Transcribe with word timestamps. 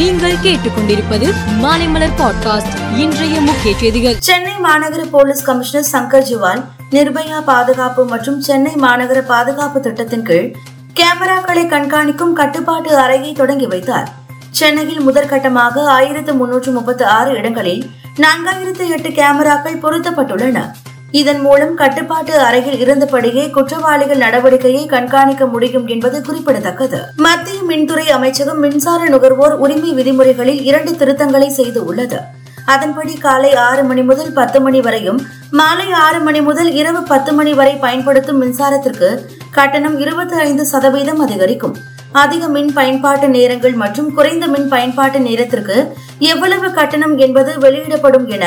நீங்கள் 0.00 0.36
கேட்டுக்கொண்டிருப்பது 0.42 1.26
மாலைமலர் 1.62 2.12
பாட்காஸ்ட் 2.18 2.98
இன்றைய 2.98 3.40
முக்கிய 3.40 3.78
செய்திகள். 3.78 4.16
சென்னை 4.18 4.52
மாநகர 4.62 5.02
போலீஸ் 5.10 5.42
கமிஷனர் 5.42 5.88
சங்கர் 5.92 6.26
ஜிவால் 6.26 6.62
நிர்பயா 6.90 7.40
பாதுகாப்பு 7.44 8.04
மற்றும் 8.04 8.40
சென்னை 8.40 8.72
மாநகர 8.72 9.18
பாதுகாப்பு 9.26 9.80
திட்டத்தின் 9.80 10.24
கீழ் 10.24 10.54
கேமராக்களை 10.94 11.66
கண்காணிக்கும் 11.66 12.32
கட்டுப்பாட்டு 12.32 12.98
அறையை 12.98 13.32
தொடங்கி 13.32 13.66
வைத்தார். 13.66 14.12
சென்னையில் 14.50 15.10
முதற்கட்டமாக 15.10 15.84
ஆயிரத்து 15.84 16.34
முன்னூற்று 16.34 16.72
முப்பத்தி 16.72 17.04
ஆறு 17.04 17.32
இடங்களில் 17.32 17.90
நான்காயிரத்து 18.16 18.88
எட்டு 18.88 19.08
கேமராக்கள் 19.08 19.80
பொருத்தப்பட்டுள்ளன. 19.82 20.70
இதன் 21.10 21.40
மூலம் 21.40 21.74
கட்டுப்பாட்டு 21.74 22.34
அறையில் 22.38 22.76
இருந்தபடியே 22.84 23.50
குற்றவாளிகள் 23.50 24.22
நடவடிக்கையை 24.24 24.86
கண்காணிக்க 24.86 25.46
முடியும் 25.46 25.86
என்பது 25.86 26.22
குறிப்பிடத்தக்கது. 26.22 26.98
மத்திய 27.16 27.60
மின்துறை 27.68 28.06
அமைச்சகம் 28.08 28.58
மின்சார 28.58 29.08
நுகர்வோர் 29.08 29.52
உரிமை 29.52 29.92
விதிமுறைகளில் 29.94 30.62
இரண்டு 30.62 30.92
திருத்தங்களை 30.92 31.46
செய்து 31.46 31.84
உள்ளது. 31.84 32.18
அதன்படி 32.64 33.14
காலை 33.18 33.54
ஆறு 33.54 33.82
மணி 33.84 34.02
முதல் 34.02 34.32
பத்து 34.32 34.60
மணி 34.60 34.80
வரையும் 34.80 35.20
மாலை 35.50 35.92
ஆறு 35.92 36.20
மணி 36.20 36.40
முதல் 36.40 36.70
இரவு 36.72 37.02
பத்து 37.02 37.32
மணி 37.32 37.52
வரை 37.52 37.74
பயன்படுத்தும் 37.74 38.42
மின்சாரத்திற்கு 38.42 39.08
கட்டணம் 39.50 39.98
இருபத்தி 39.98 40.36
ஐந்து 40.36 40.66
சதவீதம் 40.66 41.20
அதிகரிக்கும். 41.20 41.76
அதிக 42.12 42.48
மின் 42.48 42.72
பயன்பாட்டு 42.72 43.28
நேரங்கள் 43.28 43.72
மற்றும் 43.72 44.14
குறைந்த 44.14 44.46
மின் 44.46 44.68
பயன்பாட்டு 44.68 45.18
நேரத்திற்கு 45.18 45.76
எவ்வளவு 46.18 46.70
கட்டணம் 46.70 47.16
என்பது 47.16 47.58
வெளியிடப்படும் 47.58 48.26
என 48.26 48.44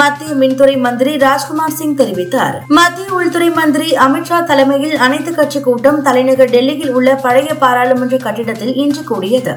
மத்திய 0.00 0.34
மின்துறை 0.40 0.74
மந்திரி 0.84 1.12
ராஜ்குமார் 1.22 1.74
சிங் 1.78 1.96
தெரிவித்தார். 1.96 2.54
மத்திய 2.76 3.08
உள்துறை 3.16 3.48
மந்திரி 3.50 3.88
அமித்ஷா 4.04 4.38
தலைமையில் 4.50 4.94
அனைத்து 5.06 5.32
கட்சி 5.34 5.60
கூட்டம் 5.60 5.98
தலைநகர் 6.06 6.52
டெல்லியில் 6.54 6.92
உள்ள 6.98 7.14
பழைய 7.24 7.54
பாராளுமன்ற 7.64 8.16
கட்டிடத்தில் 8.16 8.72
இன்று 8.84 9.02
கூடியது. 9.10 9.54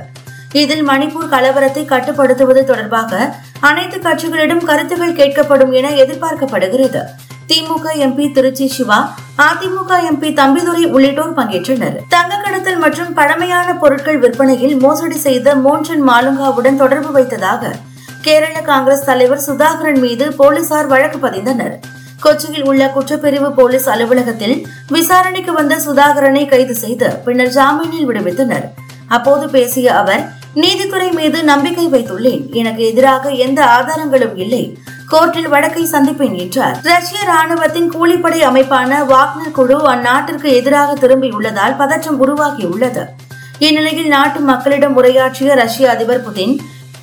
இதில் 0.62 0.84
மணிப்பூர் 0.90 1.32
கலவரத்தை 1.36 1.86
கட்டுப்படுத்துவது 1.86 2.64
தொடர்பாக 2.72 3.32
அனைத்து 3.70 4.00
கட்சிகளிடம் 4.00 4.66
கருத்துக்கள் 4.72 5.18
கேட்கப்படும் 5.22 5.74
என 5.80 5.94
எதிர்பார்க்கப்படுகிறது. 6.04 7.02
திமுக 7.50 7.88
எம்பி 8.06 8.28
திருச்சி 8.36 8.68
சிவா 8.76 9.00
அதிமுக 9.48 10.04
எம்பி 10.12 10.30
தம்பிதுரை 10.42 10.86
உள்ளிட்டோர் 10.96 11.36
பங்கேற்றனர். 11.40 11.98
தங்க 12.10 12.36
கடத்தல் 12.46 12.84
மற்றும் 12.86 13.12
பழமையான 13.14 13.70
பொருட்கள் 13.74 14.22
விற்பனையில் 14.24 14.78
மோசடி 14.86 15.20
செய்த 15.28 15.56
மோன்சன் 15.56 16.06
மாலுங்காவுடன் 16.12 16.82
தொடர்பு 16.86 17.12
வைத்ததாக 17.12 17.76
கேரள 18.26 18.62
காங்கிரஸ் 18.62 19.06
தலைவர் 19.06 19.44
சுதாகரன் 19.48 20.00
மீது 20.04 20.26
போலீசார் 20.40 20.88
வழக்கு 20.88 21.18
பதிந்தனர். 21.26 21.74
கொச்சியில் 22.24 22.64
உள்ள 22.64 22.84
குற்றப்பிரிவு 22.96 23.50
போலீஸ் 23.54 23.90
அலுவலகத்தில் 23.90 24.56
விசாரணைக்கு 24.88 25.54
வந்த 25.54 25.76
சுதாகரனை 25.86 26.44
கைது 26.48 26.76
செய்து 26.76 27.10
பின்னர் 27.26 27.54
ஜாமீனில் 27.58 28.08
விடுவித்தனர். 28.10 28.66
அப்போது 29.08 29.50
பேசிய 29.50 29.98
அவர் 29.98 30.24
நீதித்துறை 30.54 31.12
மீது 31.12 31.44
நம்பிக்கை 31.44 31.88
வைத்துள்ளேன். 31.88 32.44
எனக்கு 32.52 32.84
எதிராக 32.86 33.30
எந்த 33.30 33.66
ஆதாரங்களும் 33.66 34.36
இல்லை. 34.38 34.64
கோர்ட்டில் 35.12 35.50
வழக்கை 35.56 35.88
சந்திப்பேன் 35.92 36.38
என்றார். 36.44 36.78
ரஷ்ய 36.84 37.20
ராணுவத்தின் 37.32 37.90
கூலிப்படை 37.96 38.40
அமைப்பான 38.52 39.02
வாக்னர் 39.14 39.56
குழு 39.60 39.78
அந்நாட்டிற்கு 39.94 40.52
எதிராக 40.60 40.94
திரும்பியுள்ளதால் 40.94 41.78
பதற்றம் 41.78 42.22
உருவாகியுள்ளது. 42.26 43.04
இந்நிலையில் 43.60 44.08
நாட்டு 44.08 44.40
மக்களிடம் 44.40 44.96
உரையாற்றிய 44.96 45.54
ரஷ்ய 45.56 45.90
அதிபர் 45.90 46.24
புதின் 46.24 46.56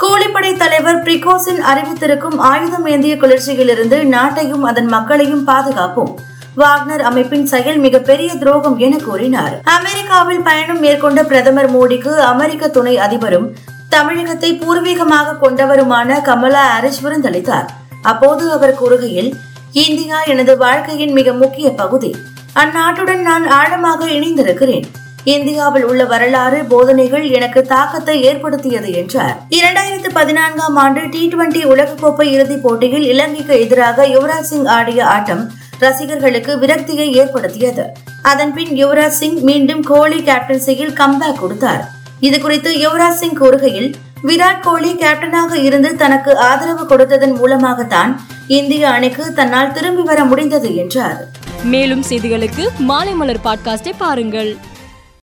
கூலிப்படை 0.02 0.56
தலைவர் 0.56 1.02
பிரிகோசின் 1.02 1.60
அறிவித்திருக்கும் 1.70 2.38
ஆயுதம் 2.38 2.86
ஏந்திய 2.86 3.14
குளிர்ச்சியிலிருந்து 3.14 3.98
நாட்டையும் 4.14 4.64
அதன் 4.70 4.86
மக்களையும் 4.86 5.44
பாதுகாப்போம். 5.46 6.10
வாக்னர் 6.56 7.00
அமைப்பின் 7.00 7.46
செயல் 7.46 7.78
மிகப்பெரிய 7.78 8.34
துரோகம் 8.34 8.78
என 8.78 8.96
கூறினார். 8.96 9.60
அமெரிக்காவில் 9.62 10.42
பயணம் 10.42 10.80
மேற்கொண்ட 10.80 11.24
பிரதமர் 11.24 11.70
மோடிக்கு 11.74 12.14
அமெரிக்க 12.32 12.68
துணை 12.68 12.98
அதிபரும் 12.98 13.46
தமிழகத்தை 13.88 14.50
பூர்வீகமாக 14.52 15.36
கொண்டவருமான 15.42 16.22
கமலா 16.22 16.64
ஹாரிஸ் 16.72 17.00
விருந்தளித்தார். 17.04 17.68
அப்போது 18.02 18.52
அவர் 18.52 18.78
கூறுகையில் 18.82 19.30
இந்தியா 19.72 20.22
எனது 20.22 20.56
வாழ்க்கையின் 20.56 21.12
மிக 21.12 21.32
முக்கிய 21.32 21.70
பகுதி. 21.70 22.16
அந்நாட்டுடன் 22.54 23.22
நான் 23.22 23.46
ஆழமாக 23.60 24.06
இணைந்திருக்கிறேன். 24.06 24.86
இந்தியாவில் 25.24 25.84
உள்ள 25.84 26.04
வரலாறு 26.04 26.64
போதனைகள் 26.64 27.28
எனக்கு 27.28 27.62
தாக்கத்தை 27.62 28.22
ஏற்படுத்தியது 28.22 28.92
என்றார். 28.92 29.42
இரண்டாயிரத்து 29.50 30.08
பதினான்காம் 30.12 30.76
ஆண்டு 30.76 31.08
டி 31.08 31.28
டுவெண்டி 31.28 31.64
உலகக்கோப்பை 31.64 32.22
இறுதிப் 32.22 32.62
போட்டியில் 32.62 33.04
இலங்கைக்கு 33.04 33.60
எதிராக 33.60 34.06
யுவராஜ் 34.06 34.40
சிங் 34.40 34.64
ஆடிய 34.64 35.06
ஆட்டம் 35.06 35.50
ரசிகர்களுக்கு 35.78 36.56
விரக்தியை 36.56 37.12
ஏற்படுத்தியது. 37.12 37.92
அதன்பின் 38.22 38.86
யுவராஜ் 38.86 39.16
சிங் 39.20 39.40
மீண்டும் 39.40 39.82
கோலி 39.82 40.20
கேப்டன்சியில் 40.20 40.92
கம்பேக் 40.92 41.38
கொடுத்தார். 41.38 41.90
இது 42.20 42.40
குறித்து 42.40 42.72
யுவராஜ் 42.72 43.20
சிங் 43.22 43.38
கூறுகையில் 43.38 43.94
விராட் 44.22 44.60
கோலி 44.62 44.94
கேப்டனாக 44.94 45.54
இருந்து 45.62 45.96
தனக்கு 45.96 46.38
ஆதரவு 46.38 46.84
கொடுத்ததன் 46.84 47.36
மூலமாகத்தான் 47.36 48.20
இந்திய 48.46 48.88
அணிக்கு 48.88 49.32
தன்னால் 49.32 49.72
திரும்பி 49.72 50.02
வர 50.02 50.24
முடிந்தது 50.24 50.76
என்றார். 50.76 51.26
மேலும் 51.64 52.04
செய்திகளுக்கு 52.08 52.68
மாலை 52.78 53.12
மலர் 53.12 53.40
பாட்காஸ்டை 53.44 53.92
பாருங்கள். 53.98 54.56